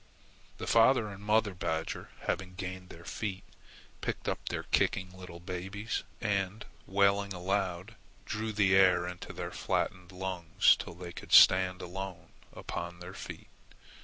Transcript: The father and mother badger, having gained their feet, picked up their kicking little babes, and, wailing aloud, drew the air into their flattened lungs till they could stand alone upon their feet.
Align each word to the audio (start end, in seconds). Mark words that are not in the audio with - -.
The 0.57 0.65
father 0.65 1.09
and 1.09 1.23
mother 1.23 1.53
badger, 1.53 2.09
having 2.21 2.55
gained 2.55 2.89
their 2.89 3.05
feet, 3.05 3.43
picked 4.01 4.27
up 4.27 4.49
their 4.49 4.63
kicking 4.63 5.15
little 5.15 5.39
babes, 5.39 6.03
and, 6.19 6.65
wailing 6.87 7.33
aloud, 7.33 7.95
drew 8.25 8.51
the 8.51 8.75
air 8.75 9.05
into 9.07 9.31
their 9.31 9.51
flattened 9.51 10.11
lungs 10.11 10.75
till 10.75 10.95
they 10.95 11.11
could 11.11 11.33
stand 11.33 11.83
alone 11.83 12.29
upon 12.51 12.99
their 12.99 13.13
feet. 13.13 13.49